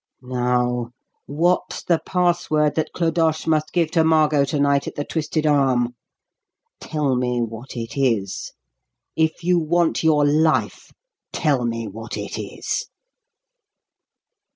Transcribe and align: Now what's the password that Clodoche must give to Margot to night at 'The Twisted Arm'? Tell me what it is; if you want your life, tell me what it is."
Now 0.23 0.87
what's 1.27 1.83
the 1.83 2.01
password 2.03 2.73
that 2.73 2.91
Clodoche 2.91 3.45
must 3.45 3.71
give 3.71 3.91
to 3.91 4.03
Margot 4.03 4.45
to 4.45 4.59
night 4.59 4.87
at 4.87 4.95
'The 4.95 5.03
Twisted 5.05 5.45
Arm'? 5.45 5.93
Tell 6.79 7.15
me 7.15 7.39
what 7.39 7.77
it 7.77 7.95
is; 7.95 8.51
if 9.15 9.43
you 9.43 9.59
want 9.59 10.01
your 10.03 10.25
life, 10.25 10.91
tell 11.31 11.65
me 11.65 11.87
what 11.87 12.17
it 12.17 12.39
is." 12.41 12.85